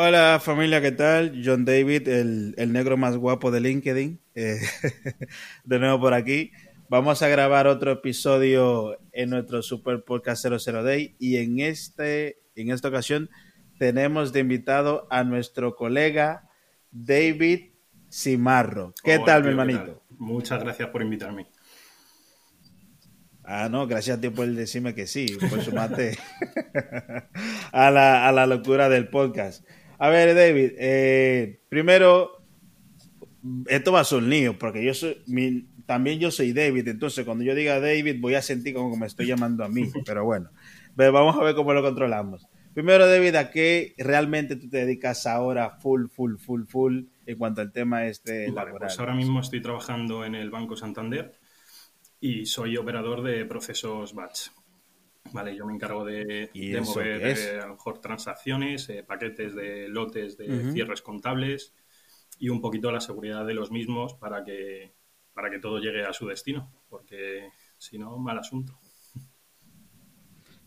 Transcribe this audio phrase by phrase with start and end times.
[0.00, 1.42] Hola familia, ¿qué tal?
[1.44, 4.60] John David, el, negro más guapo de LinkedIn, eh,
[5.64, 6.52] de nuevo por aquí.
[6.88, 12.70] Vamos a grabar otro episodio en nuestro Super Podcast 00 Day y en, este, en
[12.70, 13.28] esta ocasión
[13.80, 16.48] tenemos de invitado a nuestro colega
[16.92, 17.72] David
[18.08, 18.94] Cimarro.
[19.02, 20.04] ¿Qué tal, mi hermanito?
[20.10, 21.48] Muchas gracias por invitarme.
[23.42, 26.16] Ah, no, gracias a ti por decirme que sí, por sumarte
[27.72, 29.64] a, la, a la locura del podcast.
[29.98, 32.42] A ver, David, eh, primero,
[33.66, 35.22] esto va a lío, porque yo soy,
[35.86, 39.06] también yo soy David, entonces cuando yo diga David voy a sentir como que me
[39.06, 40.50] estoy llamando a mí, pero bueno,
[40.94, 42.46] vamos a ver cómo lo controlamos.
[42.74, 47.60] Primero, David, ¿a qué realmente tú te dedicas ahora full, full, full, full en cuanto
[47.60, 48.78] al tema este laboral?
[48.78, 51.32] Pues ahora mismo estoy trabajando en el Banco Santander
[52.20, 54.50] y soy operador de procesos batch.
[55.32, 56.50] Vale, yo me encargo de,
[56.84, 61.74] mover eh, a lo mejor transacciones, eh, paquetes de lotes de cierres contables
[62.38, 64.94] y un poquito la seguridad de los mismos para que,
[65.34, 67.48] para que todo llegue a su destino, porque
[67.78, 68.78] si no, mal asunto.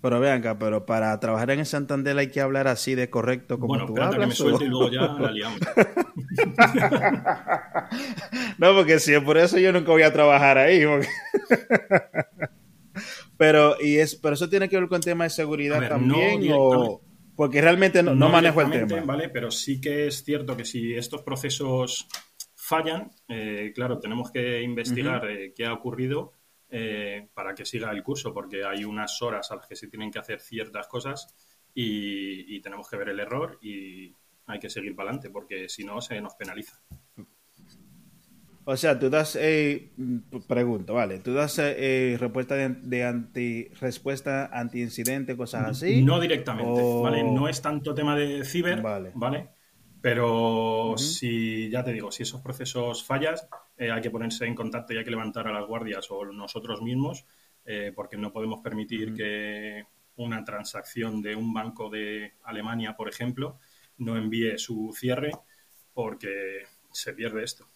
[0.01, 3.59] Pero vean acá, pero para trabajar en el Santander hay que hablar así de correcto
[3.59, 4.19] como bueno, tú hablas.
[4.19, 5.59] que me suelte y luego ya la liamos.
[8.57, 10.83] no, porque si es por eso yo nunca voy a trabajar ahí.
[13.41, 17.01] Pero, y es, pero eso tiene que ver con el tema de seguridad también, o
[17.35, 19.01] porque realmente no, manejo el tema.
[19.01, 22.07] Vale, pero sí que es cierto que si estos procesos
[22.53, 26.33] fallan, eh, claro, tenemos que investigar eh, qué ha ocurrido
[26.69, 30.11] eh, para que siga el curso, porque hay unas horas a las que se tienen
[30.11, 31.33] que hacer ciertas cosas
[31.73, 35.83] y, y tenemos que ver el error y hay que seguir para adelante, porque si
[35.83, 36.79] no se nos penaliza.
[38.63, 39.91] O sea, tú das, eh,
[40.47, 46.03] pregunto, vale, tú das eh, respuesta de, anti, respuesta anti-incidente, cosas así.
[46.03, 47.23] No directamente, ¿vale?
[47.23, 49.49] No es tanto tema de ciber, ¿vale?
[50.01, 54.93] Pero si, ya te digo, si esos procesos fallas, eh, hay que ponerse en contacto
[54.93, 57.25] y hay que levantar a las guardias o nosotros mismos,
[57.65, 59.85] eh, porque no podemos permitir que
[60.15, 63.59] una transacción de un banco de Alemania, por ejemplo,
[63.97, 65.31] no envíe su cierre
[65.93, 67.70] porque se pierde esto.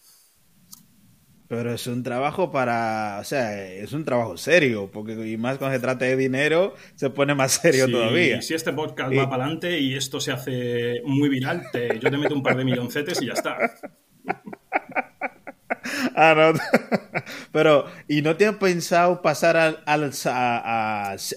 [1.48, 5.76] Pero es un trabajo para, o sea, es un trabajo serio, porque y más cuando
[5.76, 8.42] se trata de dinero, se pone más serio todavía.
[8.42, 11.64] Si este podcast va para adelante y esto se hace muy viral,
[12.02, 13.58] yo te meto un par de milloncetes y ya está.
[16.16, 16.60] ah, no.
[17.52, 20.12] Pero, ¿y no te has pensado pasar al, al,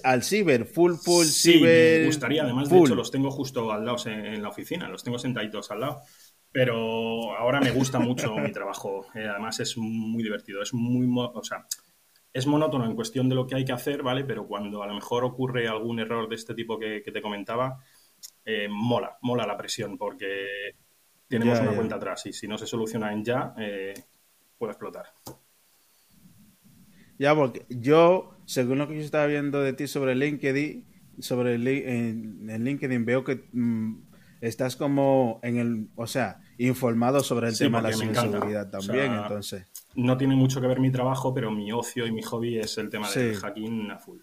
[0.03, 3.97] al ciber, full, full, sí, me gustaría, además, de hecho, los tengo justo al lado
[4.07, 6.01] en la oficina, los tengo sentaditos al lado
[6.51, 9.05] pero ahora me gusta mucho mi trabajo.
[9.13, 11.65] Eh, además es muy divertido, es muy, o sea,
[12.33, 14.23] es monótono en cuestión de lo que hay que hacer, ¿vale?
[14.23, 17.83] Pero cuando a lo mejor ocurre algún error de este tipo que, te comentaba,
[18.45, 20.75] eh, mola, mola la presión porque
[21.27, 23.93] tenemos una cuenta atrás y si no se soluciona en ya, eh,
[24.57, 25.05] puede explotar.
[27.17, 30.85] Ya, porque yo, según lo que yo estaba viendo de ti sobre LinkedIn,
[31.19, 34.08] sobre el, en, LinkedIn, veo que mm,
[34.41, 39.65] estás como en el, o sea, informado sobre el tema de la seguridad también, entonces.
[39.95, 42.89] No tiene mucho que ver mi trabajo, pero mi ocio y mi hobby es el
[42.89, 44.19] tema del hacking a full.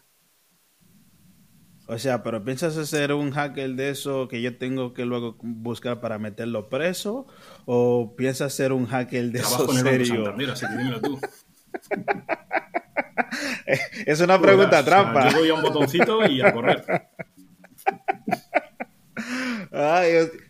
[1.88, 6.00] O sea, pero ¿piensas hacer un hacker de eso que yo tengo que luego buscar
[6.00, 7.28] para meterlo preso?
[7.64, 10.34] ¿O piensas hacer un hacker de eso serio?
[10.52, 11.20] así que dímelo tú.
[14.06, 15.30] es una pregunta trampa.
[15.30, 16.84] yo doy a un botoncito y a correr.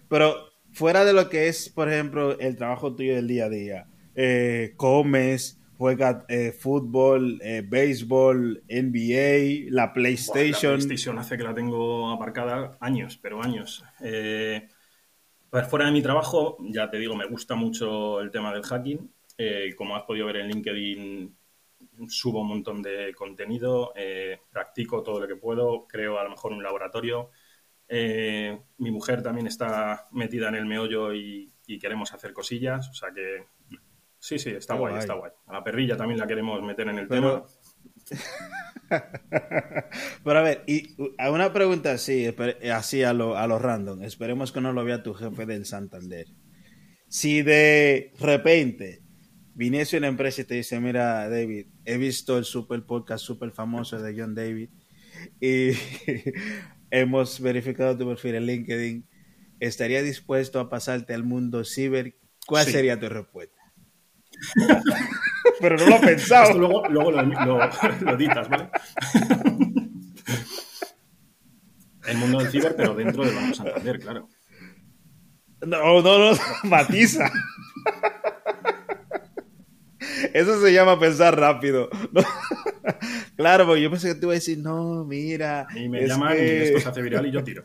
[0.08, 3.86] Pero fuera de lo que es, por ejemplo, el trabajo tuyo del día a día,
[4.14, 10.72] eh, comes, juegas eh, fútbol, eh, béisbol, NBA, la PlayStation.
[10.72, 13.84] la PlayStation hace que la tengo aparcada años, pero años.
[15.50, 19.10] pues fuera de mi trabajo, ya te digo, me gusta mucho el tema del hacking.
[19.76, 21.36] como has podido ver en LinkedIn,
[22.08, 23.92] subo un montón de contenido,
[24.50, 27.30] practico todo lo que puedo, creo a lo mejor un laboratorio.
[27.88, 33.10] Eh, mi mujer también está metida en el meollo y, queremos hacer cosillas, o sea
[33.12, 33.44] que
[34.20, 35.32] sí, sí, está guay, está guay.
[35.46, 37.44] A la perrilla también la queremos meter en el tema.
[40.24, 42.32] Pero a ver, y a una pregunta así,
[42.72, 46.26] así a lo, a random, esperemos que no lo vea tu jefe del Santander.
[47.08, 49.02] Si de repente
[49.54, 54.00] viniese una empresa y te dice, mira, David, he visto el super podcast super famoso
[54.00, 54.70] de John David
[55.40, 55.70] y
[56.90, 59.08] hemos verificado tu perfil en LinkedIn,
[59.60, 62.16] ¿estaría dispuesto a pasarte al mundo ciber?
[62.46, 63.60] ¿Cuál sería tu respuesta?
[65.60, 66.58] Pero no lo he pensado.
[66.58, 68.68] luego, luego lo, lo, ditas, ¿vale?
[72.06, 74.28] el mundo del ciber, pero dentro del Banco Santander, claro.
[75.66, 77.30] No, no, no, matiza.
[80.32, 81.88] Eso se llama pensar rápido.
[83.36, 85.66] Claro, porque yo pensé que te iba a decir, no, mira.
[85.74, 87.64] Y me llaman y esto se hace viral y yo tiro.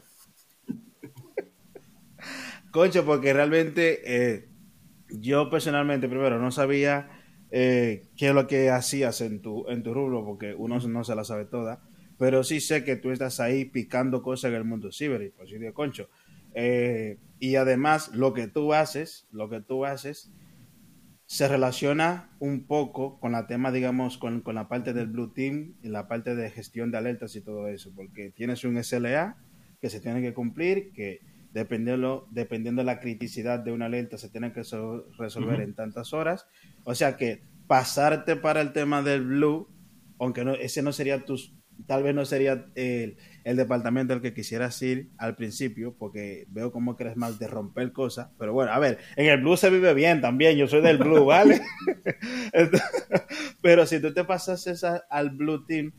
[2.72, 4.50] Concho, porque realmente eh,
[5.10, 7.10] yo personalmente, primero, no sabía
[7.52, 11.16] eh, qué es lo que hacías en tu, en tu rubro, porque uno no se
[11.16, 11.82] la sabe toda.
[12.18, 15.50] Pero sí sé que tú estás ahí picando cosas en el mundo ciber, y pues
[15.50, 16.10] sí, concho.
[16.54, 20.32] Eh, y además, lo que tú haces, lo que tú haces,
[21.32, 25.76] se relaciona un poco con la tema, digamos, con, con, la parte del Blue Team
[25.82, 29.38] y la parte de gestión de alertas y todo eso, porque tienes un SLA
[29.80, 31.22] que se tiene que cumplir, que
[31.54, 34.64] dependiendo, dependiendo de la criticidad de una alerta se tiene que
[35.18, 36.48] resolver en tantas horas.
[36.84, 39.70] O sea que pasarte para el tema del Blue,
[40.20, 41.56] aunque no, ese no sería tus,
[41.88, 46.72] tal vez no sería el, el departamento al que quisieras ir al principio, porque veo
[46.72, 48.30] cómo crees más de romper cosas.
[48.38, 51.26] Pero bueno, a ver, en el blue se vive bien también, yo soy del blue,
[51.26, 51.62] ¿vale?
[53.62, 55.92] pero si tú te pasas esa, al blue team,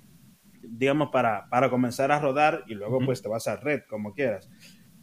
[0.62, 4.49] digamos, para, para comenzar a rodar y luego pues te vas a red, como quieras.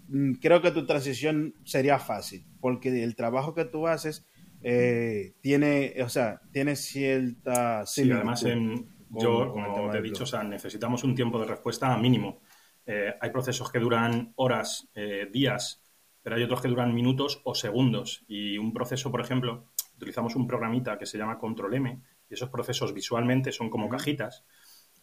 [0.08, 4.28] Mm, creo que tu transición sería fácil, porque el trabajo que tú haces
[4.62, 7.86] eh, tiene, o sea, tiene cierta...
[7.86, 11.96] Sí, además en, yo, como te he dicho, o sea, necesitamos un tiempo de respuesta
[11.98, 12.42] mínimo.
[12.86, 15.84] Eh, hay procesos que duran horas, eh, días,
[16.22, 18.24] pero hay otros que duran minutos o segundos.
[18.28, 19.66] Y un proceso, por ejemplo,
[19.96, 24.46] utilizamos un programita que se llama Control M, y esos procesos visualmente son como cajitas,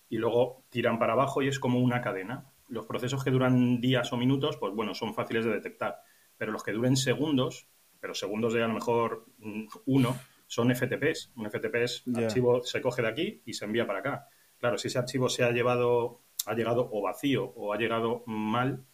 [0.09, 2.51] y luego tiran para abajo y es como una cadena.
[2.69, 6.01] Los procesos que duran días o minutos, pues bueno, son fáciles de detectar,
[6.37, 7.69] pero los que duren segundos,
[8.01, 10.17] pero segundos de a lo mejor mm, uno,
[10.47, 11.33] son FTPs.
[11.37, 14.29] Un FTP es archivo se coge de aquí y se envía para acá.
[14.59, 18.85] Claro, si ese archivo se ha llevado, ha llegado o vacío o ha llegado mal,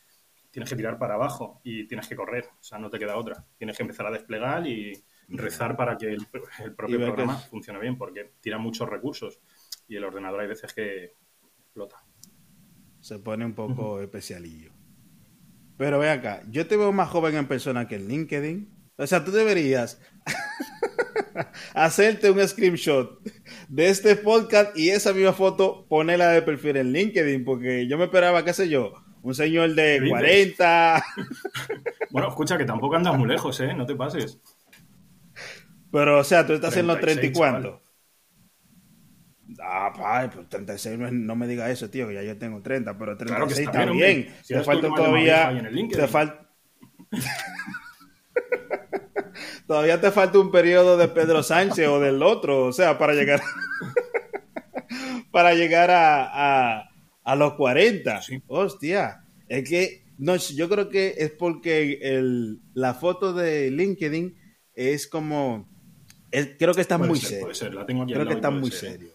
[0.51, 2.47] tienes que tirar para abajo y tienes que correr.
[2.61, 3.45] O sea, no te queda otra.
[3.57, 4.93] Tienes que empezar a desplegar y
[5.29, 6.27] rezar para que el,
[6.77, 9.41] propio programa funcione bien, porque tira muchos recursos
[9.89, 11.15] y el ordenador hay veces que
[11.59, 12.05] explota.
[13.01, 14.73] Se pone un poco especialillo.
[15.77, 18.69] Pero ve acá, yo te veo más joven en persona que en LinkedIn.
[18.97, 20.01] O sea, tú deberías
[21.75, 23.21] hacerte un screenshot
[23.69, 28.05] de este podcast y esa misma foto ponerla de perfil en LinkedIn, porque yo me
[28.05, 28.93] esperaba, qué sé yo,
[29.23, 31.05] un señor de 40.
[32.11, 33.75] bueno, escucha, que tampoco andas muy lejos, ¿eh?
[33.75, 34.41] No te pases.
[35.91, 37.83] Pero, o sea, tú estás en los 30 y cuánto.
[39.63, 43.17] Ah, pa, pues 36 no, me diga eso, tío, que ya yo tengo 30, pero
[43.17, 44.35] 36 también.
[44.47, 45.53] te falta todavía.
[45.91, 46.49] Te falta.
[49.67, 53.41] Todavía te falta un periodo de Pedro Sánchez o del otro, o sea, para llegar
[55.31, 56.89] para llegar a,
[57.23, 58.21] a, los 40.
[58.49, 64.37] Hostia, es que no, yo creo que es porque el, la foto de LinkedIn
[64.75, 65.69] es como
[66.59, 67.49] creo que está muy serio.
[68.07, 69.11] creo que está muy serio.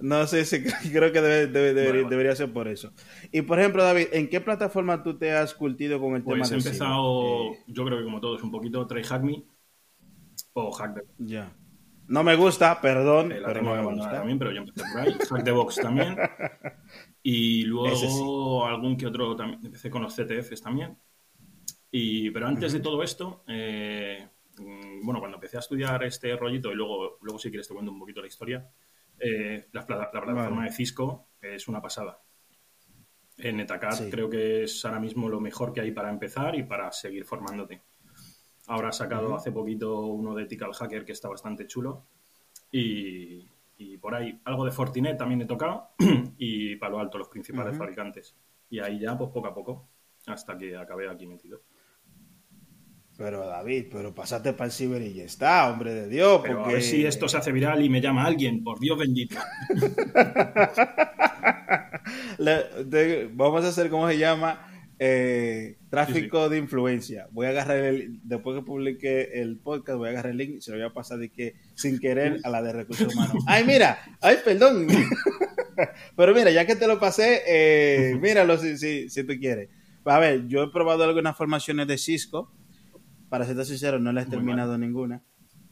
[0.00, 0.62] No sé si
[0.92, 2.92] creo que debería, ser por eso.
[3.32, 6.48] Y por ejemplo, David, ¿en qué plataforma tú te has cultido con el pues tema
[6.48, 9.44] de he empezado, eh, yo creo que como todos, un poquito Try Hack Me
[10.52, 11.52] o Hack the Ya.
[12.06, 14.12] No me gusta, perdón, eh, pero no me gusta.
[14.12, 15.12] También, pero yo empecé por ahí.
[15.12, 16.16] Hack the Box también.
[17.20, 19.60] Y luego algún que otro también.
[19.62, 20.96] Empecé con los CTFs también.
[21.90, 24.26] Y, pero antes de todo esto, eh,
[24.56, 27.92] mm, bueno, cuando empecé a estudiar este rollito y luego, luego si quieres te cuento
[27.92, 28.66] un poquito la historia,
[29.20, 32.20] eh, la, plataforma de Cisco es una pasada.
[33.36, 36.90] En Netacad creo que es ahora mismo lo mejor que hay para empezar y para
[36.92, 37.82] seguir formándote.
[38.66, 42.04] Ahora ha sacado hace poquito uno de Ethical Hacker que está bastante chulo.
[42.70, 43.46] Y,
[44.00, 45.90] por ahí algo de Fortinet también he tocado
[46.36, 48.34] y Palo Alto, los principales fabricantes.
[48.70, 49.88] Y ahí ya, pues poco a poco,
[50.26, 51.62] hasta que acabé aquí metido.
[53.18, 56.40] Pero David, pero pasate para el ciber y ya está, hombre de Dios.
[56.40, 59.36] Pero a ver si esto se hace viral y me llama alguien, por Dios bendito.
[63.34, 64.70] vamos a hacer, ¿cómo se llama?
[65.00, 67.26] Eh, tráfico de influencia.
[67.32, 70.60] Voy a agarrar el, después que publique el podcast, voy a agarrar el link y
[70.60, 73.42] se lo voy a pasar de que sin querer a la de recursos humanos.
[73.48, 74.86] Ay, mira, ay, perdón.
[76.16, 79.70] Pero mira, ya que te lo pasé, eh, míralo si, si, si tú quieres.
[80.04, 82.52] A ver, yo he probado algunas formaciones de Cisco
[83.28, 85.22] para ser sincero, no le he terminado ninguna.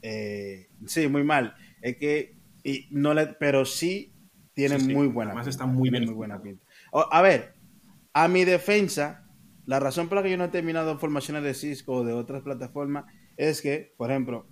[0.03, 1.55] Eh, sí, muy mal.
[1.83, 4.13] Es que, y no le, pero sí
[4.55, 5.33] tiene muy buena.
[5.33, 6.05] Además está muy bien.
[6.05, 6.65] Muy buena pinta.
[6.93, 7.55] a ver,
[8.13, 9.27] a mi defensa,
[9.67, 12.43] la razón por la que yo no he terminado formaciones de Cisco o de otras
[12.43, 13.05] plataformas
[13.37, 14.47] es que, por ejemplo,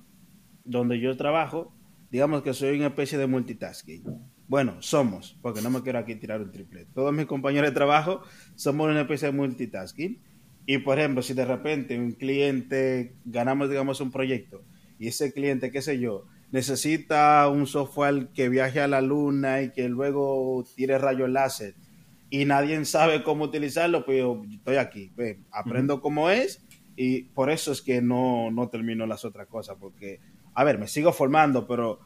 [0.64, 1.74] donde yo trabajo,
[2.10, 4.04] digamos que soy una especie de multitasking.
[4.46, 6.86] Bueno, somos, porque no me quiero aquí tirar un triple.
[6.94, 8.22] Todos mis compañeros de trabajo
[8.54, 10.22] somos una especie de multitasking
[10.66, 14.62] Y por ejemplo, si de repente un cliente, ganamos, digamos, un proyecto,
[14.98, 19.72] y ese cliente, qué sé yo, necesita un software que viaje a la luna y
[19.72, 21.74] que luego tire rayos láser,
[22.30, 25.12] y nadie sabe cómo utilizarlo, pues yo estoy aquí,
[25.50, 26.64] aprendo cómo es,
[26.96, 30.20] y por eso es que no, no termino las otras cosas, porque,
[30.54, 32.00] a ver, me sigo formando, pero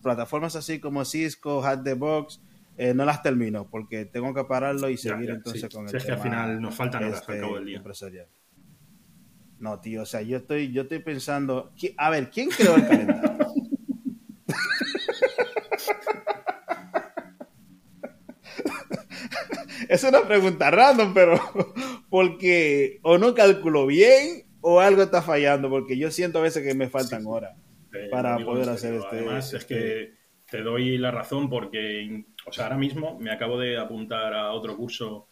[0.00, 2.40] plataformas así como Cisco, Hat the Box,
[2.76, 6.12] eh, no las termino porque tengo que pararlo y seguir entonces con el es que
[6.12, 7.82] al final nos faltan horas al cabo del día.
[9.58, 13.46] No, tío, o sea, yo estoy, yo estoy pensando, a ver, ¿quién creó el calendario?
[19.88, 21.40] es una pregunta random, pero
[22.10, 26.74] porque o no calculo bien o algo está fallando, porque yo siento a veces que
[26.74, 27.56] me faltan horas
[28.10, 29.16] para poder hacer este.
[29.16, 30.21] Además, es que este
[30.52, 34.76] te doy la razón porque o sea, ahora mismo me acabo de apuntar a otro
[34.76, 35.26] curso,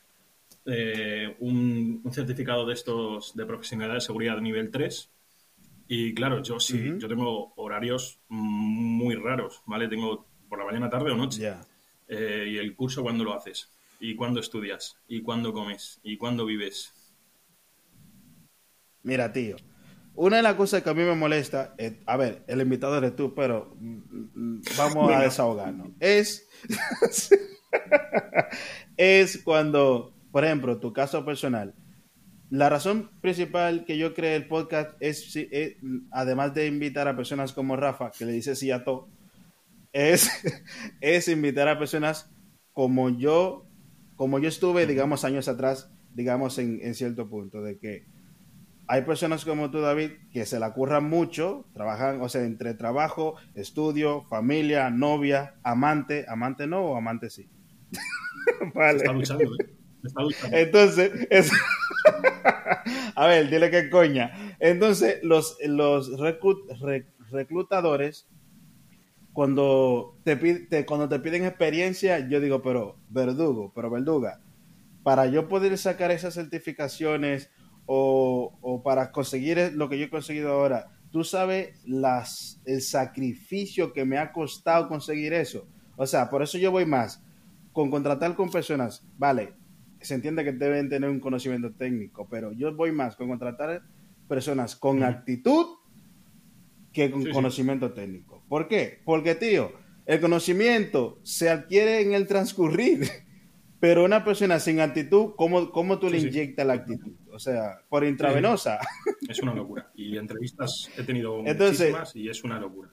[0.65, 5.11] eh, un, certificado de estos de profesionalidad de seguridad nivel 3.
[5.89, 9.89] Y claro, yo sí, yo tengo horarios muy raros, ¿vale?
[9.89, 11.53] Tengo por la mañana, tarde o noche.
[12.09, 13.69] Eh, y el curso, ¿cuándo lo haces?
[14.01, 14.97] ¿Y cuándo estudias?
[15.07, 16.01] ¿Y cuándo comes?
[16.03, 16.95] ¿Y cuándo vives?
[19.03, 19.57] Mira, tío,
[20.21, 21.75] una de las cosas que a mí me molesta,
[22.05, 23.97] a ver, el invitado eres tú, pero mm,
[24.35, 25.93] mm, vamos a desahogarnos.
[25.99, 26.47] Es,
[28.99, 31.75] es cuando, por ejemplo, tu caso personal.
[32.51, 35.79] La razón principal que yo creé el podcast es, eh,
[36.11, 39.09] además de invitar a personas como Rafa, que le dice sí a todo,
[39.95, 40.31] es,
[41.01, 42.31] es invitar a personas
[42.75, 43.65] como yo,
[44.17, 48.05] como yo estuve, digamos, años atrás, digamos, en, en cierto punto, de que
[48.91, 53.37] hay personas como tú, David, que se la curran mucho, trabajan, o sea, entre trabajo,
[53.55, 57.49] estudio, familia, novia, amante, amante no o amante sí.
[58.75, 58.97] vale.
[58.99, 59.71] Está luchando, ¿eh?
[60.03, 60.57] Está luchando.
[60.57, 61.53] Entonces, es...
[63.15, 64.57] a ver, dile qué coña.
[64.59, 66.11] Entonces, los, los
[67.31, 68.27] reclutadores,
[69.33, 74.41] cuando te, cuando te piden experiencia, yo digo, pero verdugo, pero verduga,
[75.05, 77.53] para yo poder sacar esas certificaciones
[77.87, 84.05] o, para conseguir lo que yo he conseguido ahora, tú sabes las, el sacrificio que
[84.05, 85.67] me ha costado conseguir eso.
[85.97, 87.23] O sea, por eso yo voy más
[87.73, 89.55] con contratar con personas, vale,
[90.01, 93.83] se entiende que deben tener un conocimiento técnico, pero yo voy más con contratar
[94.29, 95.67] personas con actitud
[96.93, 98.43] que con conocimiento técnico.
[98.49, 99.01] ¿Por qué?
[99.05, 99.73] Porque, tío,
[100.07, 103.09] el conocimiento se adquiere en el transcurrir,
[103.81, 107.13] pero una persona sin actitud, ¿cómo, cómo tú le inyectas la actitud?
[107.41, 108.79] O sea, por intravenosa.
[109.27, 109.91] Es una locura.
[109.95, 112.91] Y entrevistas he tenido muchísimas y es una locura.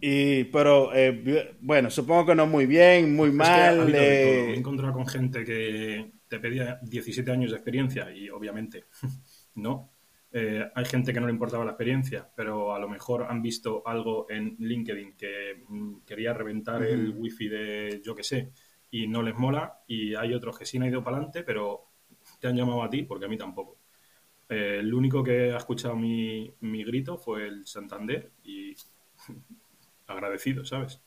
[0.00, 3.94] Y, pero, eh, bueno, supongo que no muy bien, muy mal.
[3.94, 8.86] he encontrado con gente que te pedía 17 años de experiencia y obviamente
[9.56, 9.92] no.
[10.32, 13.82] Eh, hay gente que no le importaba la experiencia, pero a lo mejor han visto
[13.86, 18.50] algo en LinkedIn que mm, quería reventar el wifi de yo que sé
[19.04, 19.80] y no les mola.
[19.86, 21.90] Y hay otros que sí han ido para adelante, pero
[22.40, 23.78] te han llamado a ti porque a mí tampoco.
[24.48, 28.74] Eh, el único que ha escuchado mi, mi grito fue el Santander y
[30.06, 31.00] agradecido, ¿sabes?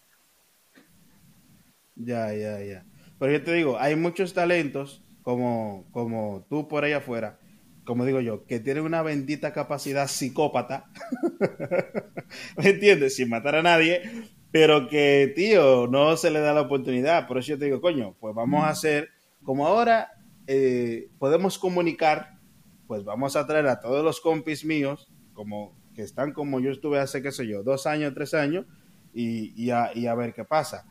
[1.96, 2.86] Ya, ya, ya.
[3.20, 7.40] Pero yo te digo, hay muchos talentos como, como tú por ahí afuera,
[7.84, 10.86] como digo yo, que tienen una bendita capacidad psicópata,
[12.58, 13.16] ¿me entiendes?
[13.16, 14.02] Sin matar a nadie,
[14.52, 17.28] pero que, tío, no se le da la oportunidad.
[17.28, 19.10] Por eso yo te digo, coño, pues vamos a hacer,
[19.44, 20.12] como ahora
[20.48, 22.40] eh, podemos comunicar,
[22.88, 27.00] pues vamos a traer a todos los compis míos, como que están como yo estuve
[27.00, 28.66] hace, qué sé yo, dos años, tres años,
[29.14, 30.86] y, a, ver qué pasa.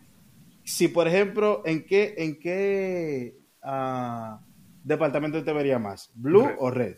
[0.65, 4.38] Si, por ejemplo, ¿en qué, en qué uh,
[4.85, 6.11] departamento te vería más?
[6.15, 6.97] ¿Blue o red?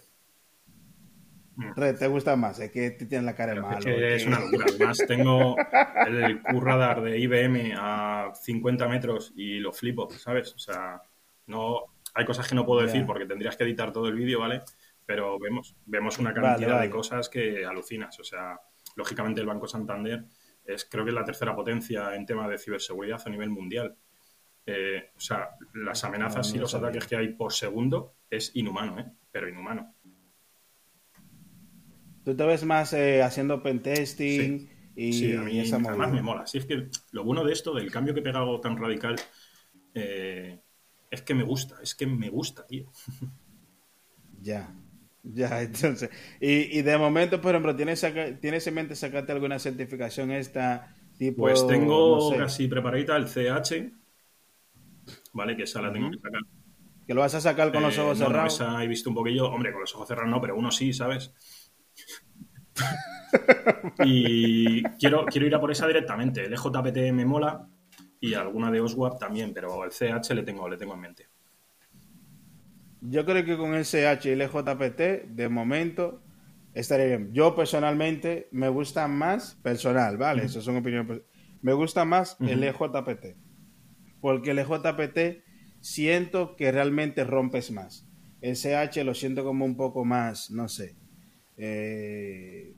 [1.99, 2.59] ¿Te gusta más?
[2.61, 3.79] Es que tienes la cara de malo.
[3.79, 4.67] Es que es una locura.
[4.69, 5.57] Además, tengo
[6.07, 10.55] el Q-Radar de IBM a 50 metros y lo flipo, ¿sabes?
[10.55, 11.01] O sea,
[11.47, 14.63] no, hay cosas que no puedo decir porque tendrías que editar todo el vídeo, ¿vale?
[15.07, 18.19] Pero vemos, vemos una cantidad de cosas que alucinas.
[18.21, 18.59] O sea,
[18.97, 20.25] lógicamente el Banco Santander
[20.65, 23.97] es creo que es la tercera potencia en tema de ciberseguridad a nivel mundial.
[24.67, 29.07] Eh, o sea, las amenazas y los ataques que hay por segundo es inhumano, ¿eh?
[29.33, 29.95] Pero inhumano.
[32.31, 36.47] Tú te ves más eh, haciendo pentesting y, sí, a mí además me mola.
[36.47, 39.17] Sí, es que lo bueno de esto, del cambio que pega algo tan radical,
[39.95, 40.61] eh,
[41.11, 42.93] es que me gusta, es que me gusta, tío.
[44.43, 44.73] Ya,
[45.25, 46.09] ya, entonces.
[46.41, 48.07] Y, de momento, por ejemplo, ¿tienes,
[48.41, 51.43] ¿tienes en mente sacarte alguna certificación esta tipo?
[51.43, 53.93] Pues tengo casi preparadita el CH,
[55.33, 55.57] ¿vale?
[55.57, 56.41] Que esa la tengo que sacar.
[57.07, 58.55] Que lo vas a sacar con los Eh, ojos no, no, cerrados.
[58.55, 59.51] esa he visto un poquillo.
[59.51, 61.33] Hombre, con los ojos cerrados no, pero uno sí, ¿sabes?
[64.05, 66.45] Y quiero, quiero ir a por esa directamente.
[66.45, 67.69] El EJPT me mola
[68.21, 71.27] y alguna de OSWAP también, pero el CH le tengo, le tengo en mente.
[73.03, 76.23] Yo creo que con el CH y el EJPT, de momento,
[76.75, 77.33] estaría bien.
[77.33, 80.45] Yo personalmente me gusta más, personal, ¿vale?
[80.45, 81.07] Eso es una opinión.
[81.07, 81.25] per-
[81.63, 83.37] Me gusta más el EJPT.
[84.21, 85.45] Porque el EJPT
[85.81, 88.07] siento que realmente rompes más.
[88.43, 91.00] El CH lo siento como un poco más, no sé.
[91.63, 92.75] Eh,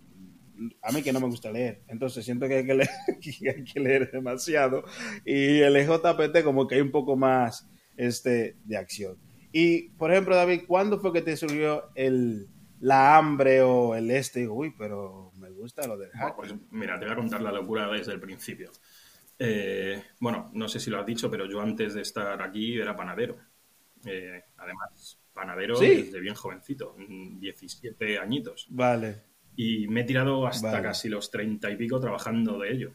[0.82, 3.64] a mí que no me gusta leer, entonces siento que hay que leer, que hay
[3.64, 4.84] que leer demasiado.
[5.24, 9.18] Y el EJPT como que hay un poco más este, de acción.
[9.52, 12.48] Y, por ejemplo, David, ¿cuándo fue que te surgió el,
[12.80, 14.40] la hambre o el este?
[14.40, 16.34] Digo, uy, pero me gusta lo del Bueno, hack.
[16.34, 18.72] pues mira, te voy a contar la locura desde el principio.
[19.38, 22.96] Eh, bueno, no sé si lo has dicho, pero yo antes de estar aquí era
[22.96, 23.36] panadero.
[24.06, 25.88] Eh, además, panadero Sí.
[26.04, 28.66] desde bien jovencito, mm, 17 añitos.
[28.70, 29.22] Vale.
[29.56, 30.82] Y me he tirado hasta Vale.
[30.82, 32.92] casi los 30 y pico trabajando de ello.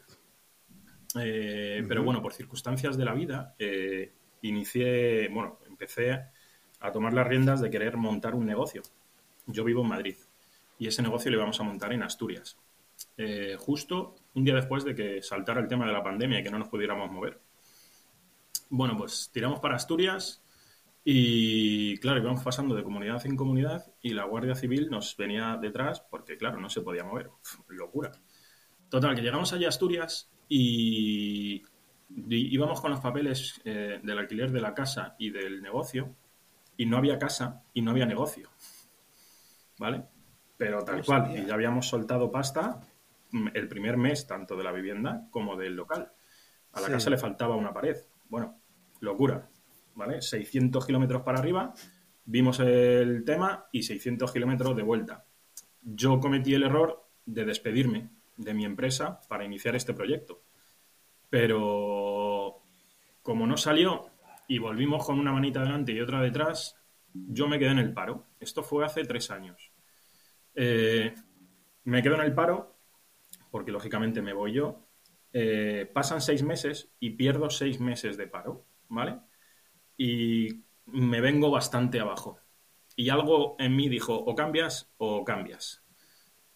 [1.20, 6.12] Eh, Pero bueno, por circunstancias de la vida, eh, inicié, bueno, empecé
[6.80, 8.82] a tomar las riendas de querer montar un negocio.
[9.48, 10.16] Yo vivo en Madrid
[10.78, 12.58] y ese negocio lo íbamos a montar en Asturias.
[13.16, 16.50] Eh, justo un día después de que saltara el tema de la pandemia y que
[16.52, 17.40] no nos pudiéramos mover.
[18.70, 20.44] Bueno, pues tiramos para Asturias
[21.10, 26.02] y claro, íbamos pasando de comunidad en comunidad y la Guardia Civil nos venía detrás
[26.02, 27.30] porque, claro, no se podía mover.
[27.30, 28.12] Uf, locura.
[28.90, 31.64] Total, que llegamos allí a Asturias y
[32.30, 36.14] íbamos con los papeles eh, del alquiler de la casa y del negocio
[36.76, 38.50] y no había casa y no había negocio.
[39.80, 40.04] ¿Vale?
[40.58, 41.20] Pero tal Hostia.
[41.24, 42.82] cual, y ya habíamos soltado pasta
[43.32, 46.12] mm, el primer mes tanto de la vivienda como del local.
[46.74, 46.92] A la Sí.
[46.92, 47.96] casa le faltaba una pared.
[48.28, 48.60] Bueno,
[49.00, 49.48] locura.
[49.98, 50.22] ¿Vale?
[50.22, 51.74] 600 kilómetros para arriba,
[52.24, 55.26] vimos el tema y 600 kilómetros de vuelta.
[55.82, 60.44] Yo cometí el error de despedirme de mi empresa para iniciar este proyecto.
[61.32, 62.62] Pero
[63.24, 64.12] como no salió
[64.48, 66.76] y volvimos con una manita delante y otra detrás,
[67.12, 68.28] yo me quedé en el paro.
[68.40, 69.72] Esto fue hace tres años.
[70.54, 71.16] Eh,
[71.86, 72.78] me quedo en el paro
[73.50, 74.88] porque lógicamente me voy yo.
[75.34, 79.22] Eh, pasan seis meses y pierdo seis meses de paro, ¿vale?
[79.98, 82.40] Y me vengo bastante abajo.
[82.96, 85.84] Y algo en mí dijo, o cambias o cambias.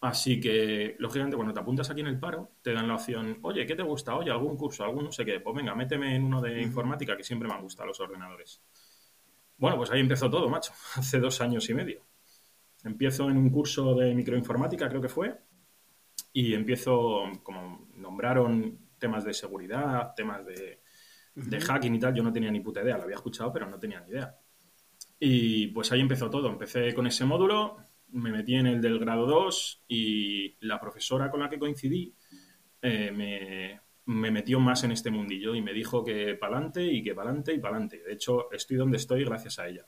[0.02, 3.68] Así que, lógicamente, cuando te apuntas aquí en el paro, te dan la opción, oye,
[3.68, 4.16] ¿qué te gusta?
[4.16, 5.40] Oye, algún curso, algún no sé qué.
[5.40, 8.64] Pues venga, méteme en uno de informática, que siempre me han gustado los ordenadores.
[9.58, 12.04] Bueno, pues ahí empezó todo, macho, hace dos años y medio.
[12.84, 15.40] Empiezo en un curso de microinformática, creo que fue,
[16.34, 20.81] y empiezo, como nombraron temas de seguridad, temas de,
[21.36, 23.80] de hacking y tal, yo no tenía ni puta idea, lo había escuchado, pero no
[23.80, 24.36] tenía ni idea.
[25.20, 26.50] Y pues ahí empezó todo.
[26.50, 27.78] Empecé con ese módulo,
[28.10, 32.14] me metí en el del grado 2 y la profesora con la que coincidí
[32.82, 37.14] eh, me, me metió más en este mundillo y me dijo que pa'lante y que
[37.14, 38.02] pa'lante y pa'lante.
[38.04, 39.88] De hecho, estoy donde estoy gracias a ella.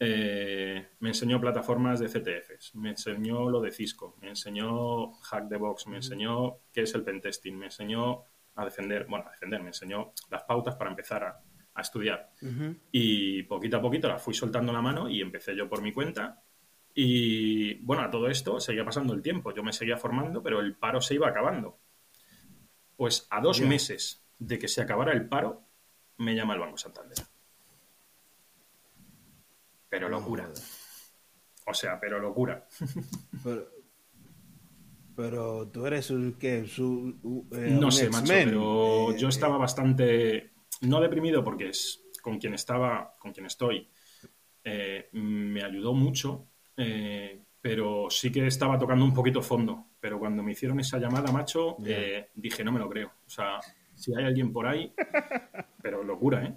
[0.00, 5.56] Eh, me enseñó plataformas de CTFs, me enseñó lo de Cisco, me enseñó Hack the
[5.56, 8.22] Box, me enseñó qué es el pentesting, me enseñó
[8.58, 11.40] a defender, bueno, a defender, me enseñó las pautas para empezar a,
[11.78, 12.32] a estudiar.
[12.90, 16.42] Y poquito a poquito las fui soltando la mano y empecé yo por mi cuenta.
[16.92, 19.54] Y bueno, a todo esto seguía pasando el tiempo.
[19.54, 21.78] Yo me seguía formando, pero el paro se iba acabando.
[22.96, 25.62] Pues a dos meses de que se acabara el paro,
[26.16, 27.18] me llama el Banco Santander.
[29.88, 30.48] Pero locura.
[31.66, 32.66] O sea, pero locura.
[33.44, 33.68] Pero,
[35.18, 36.64] pero tú eres un, ¿qué?
[36.68, 40.52] Su, eh, No un sé, macho, pero Eh, yo estaba bastante,
[40.82, 43.88] no deprimido porque es con quien estaba, con quien estoy,
[44.62, 49.86] eh, me ayudó mucho, eh, pero sí que estaba tocando un poquito fondo.
[49.98, 53.08] Pero cuando me hicieron esa llamada, macho, eh, dije, no me lo creo.
[53.26, 53.58] O sea,
[53.96, 54.94] si hay alguien por ahí,
[55.82, 56.54] pero locura, ¿eh?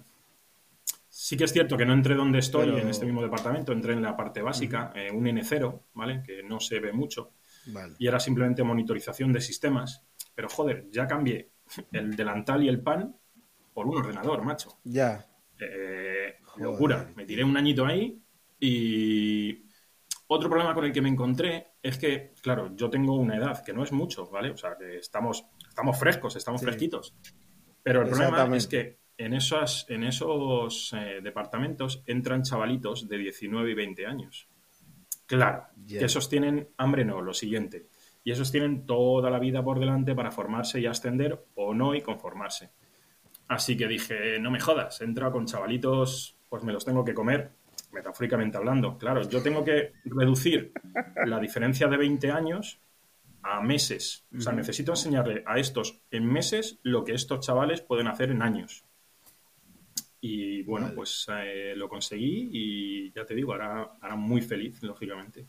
[1.08, 3.92] Sí que es cierto que no entré donde estoy, Pero- en este mismo departamento, entré
[3.94, 6.22] en la parte básica, eh, un N0, ¿vale?
[6.24, 7.32] Que no se ve mucho
[7.66, 7.94] Vale.
[7.98, 10.04] y era simplemente monitorización de sistemas.
[10.34, 11.50] Pero joder, ya cambié
[11.92, 13.14] el delantal y el pan
[13.72, 14.78] por un ordenador, macho.
[14.84, 15.26] Ya.
[15.60, 17.08] Eh, locura.
[17.16, 18.20] Me tiré un añito ahí
[18.58, 19.64] y
[20.26, 23.72] otro problema con el que me encontré es que, claro, yo tengo una edad que
[23.72, 24.50] no es mucho, ¿vale?
[24.50, 26.66] O sea, que estamos, estamos frescos, estamos Sí.
[26.66, 27.14] fresquitos.
[27.82, 33.70] Pero el problema es que en esos, en esos eh, departamentos entran chavalitos de 19
[33.70, 34.48] y 20 años.
[35.36, 37.86] Claro, que esos tienen hambre, no, lo siguiente.
[38.22, 42.02] Y esos tienen toda la vida por delante para formarse y ascender o no y
[42.02, 42.70] conformarse.
[43.48, 47.14] Así que dije, no me jodas, he entrado con chavalitos pues me los tengo que
[47.14, 47.50] comer,
[47.92, 48.98] metafóricamente hablando.
[48.98, 50.74] Claro, yo tengo que reducir
[51.24, 52.78] la diferencia de 20 años
[53.42, 54.26] a meses.
[54.36, 58.42] O sea, necesito enseñarle a estos en meses lo que estos chavales pueden hacer en
[58.42, 58.84] años.
[60.24, 65.44] Y bueno, pues eh, lo conseguí y ya te digo, ahora, ahora muy feliz, lógicamente.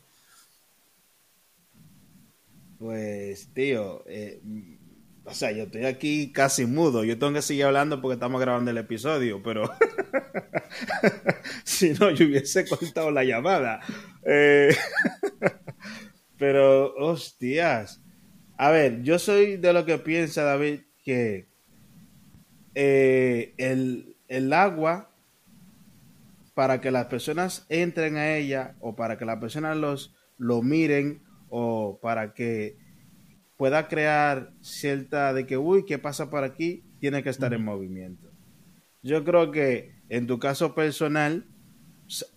[2.80, 4.42] Pues, tío, eh,
[5.26, 7.04] o sea, yo estoy aquí casi mudo.
[7.04, 9.72] Yo tengo que seguir hablando porque estamos grabando el episodio, pero
[11.64, 13.80] si no, yo hubiese cortado la llamada.
[14.26, 14.76] Eh,
[16.38, 18.02] pero, hostias.
[18.58, 21.48] A ver, yo soy de lo que piensa David que
[22.76, 25.10] eh, el, el agua,
[26.54, 31.22] para que las personas entren a ella o para que las personas los, lo miren
[31.50, 32.78] o para que
[33.58, 36.84] pueda crear cierta de que, uy, ¿qué pasa por aquí?
[37.00, 38.32] Tiene que estar en movimiento.
[39.02, 41.46] Yo creo que en tu caso personal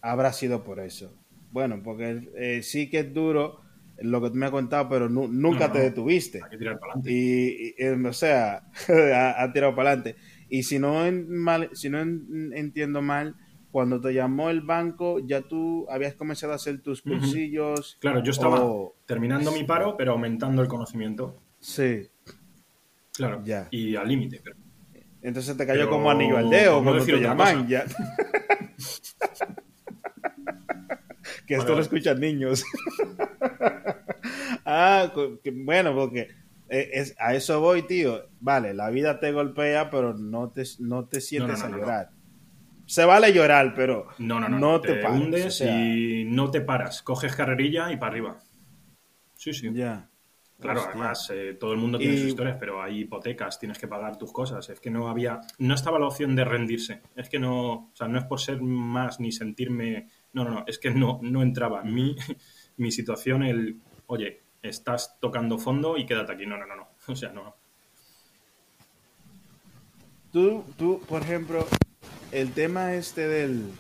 [0.01, 1.15] habrá sido por eso.
[1.51, 3.61] Bueno, porque eh, sí que es duro
[3.99, 6.43] lo que tú me has contado, pero nunca te detuviste.
[6.43, 7.13] Hay que tirar para adelante.
[7.13, 8.65] Y, o sea,
[9.39, 10.17] ha, tirado para adelante.
[10.49, 13.35] Y si no, mal, si no entiendo mal,
[13.71, 17.99] cuando te llamó el banco, ya tú habías comenzado a hacer tus cursillos.
[18.01, 18.65] Claro, yo estaba
[19.07, 21.43] terminando mi paro, pero aumentando el conocimiento.
[21.59, 22.09] Sí.
[23.13, 23.69] Claro, ya.
[23.71, 24.41] y al límite.
[24.43, 24.57] Pero...
[25.23, 27.67] Entonces te cayó como anillo al dedo cuando te llaman.
[27.67, 27.85] Ya.
[31.47, 32.65] que esto lo escuchan niños.
[34.65, 35.13] ah,
[35.53, 36.29] bueno, porque
[36.69, 38.29] es, a eso voy, tío.
[38.41, 42.11] Vale, la vida te golpea, pero no te, no te sientes a llorar.
[42.87, 47.03] Se vale llorar, pero no, no, no, te, hundes y no te paras.
[47.03, 48.39] Coges carrerilla y para arriba.
[49.35, 49.71] Sí, sí.
[49.73, 50.09] Ya.
[50.59, 54.17] Claro, además eh, todo el mundo tiene sus historias, pero hay hipotecas, tienes que pagar
[54.17, 54.71] tus cosas.
[54.71, 57.03] Es que no había, no estaba la opción de rendirse.
[57.15, 60.65] Es que no, o sea, no es por ser más ni sentirme, no, no, no,
[60.67, 61.83] es que no, no entraba.
[61.83, 62.17] Mi,
[62.79, 66.47] mi situación, el, oye, estás tocando fondo y quédate aquí.
[66.47, 66.89] No, no, no, no.
[67.09, 67.55] O sea, no.
[70.33, 71.67] Tú, tú, por ejemplo,
[72.33, 73.71] el tema este del,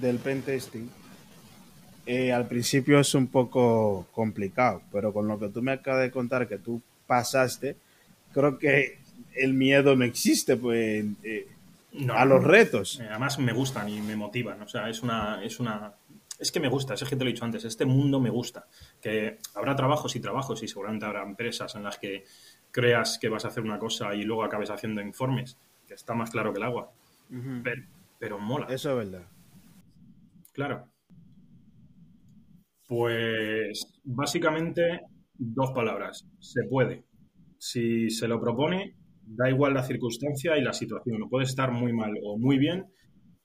[0.00, 0.90] del pentesting,
[2.06, 6.10] eh, al principio es un poco complicado, pero con lo que tú me acabas de
[6.10, 7.76] contar que tú pasaste,
[8.32, 8.98] creo que
[9.34, 11.48] el miedo no existe pues, eh,
[12.12, 13.00] a los retos.
[13.00, 15.94] Además me gustan y me motivan, o sea, es una, es una,
[16.38, 18.66] es que me gusta, es que te lo he dicho antes, este mundo me gusta,
[19.00, 22.24] que habrá trabajos y trabajos y seguramente habrá empresas en las que
[22.70, 26.30] creas que vas a hacer una cosa y luego acabes haciendo informes, que está más
[26.30, 26.92] claro que el agua
[28.18, 28.66] pero, mola.
[28.70, 29.28] Eso es verdad.
[30.52, 30.88] Claro.
[32.88, 35.00] Pues básicamente
[35.34, 36.26] dos palabras.
[36.38, 37.04] Se puede.
[37.58, 41.28] Si se lo propone, da igual la circunstancia y la situación.
[41.28, 42.86] Puede estar muy mal o muy bien,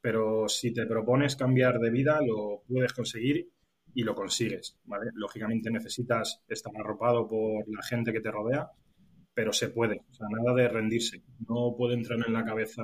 [0.01, 3.49] pero si te propones cambiar de vida, lo puedes conseguir
[3.93, 4.79] y lo consigues.
[4.85, 5.11] ¿vale?
[5.13, 8.69] Lógicamente necesitas estar arropado por la gente que te rodea,
[9.33, 10.03] pero se puede.
[10.09, 11.23] O sea, nada de rendirse.
[11.47, 12.83] No puede entrar en la cabeza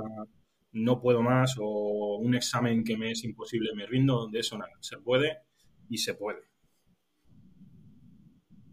[0.77, 4.73] no puedo más o un examen que me es imposible, me rindo, de eso nada,
[4.79, 5.39] se puede
[5.89, 6.41] y se puede.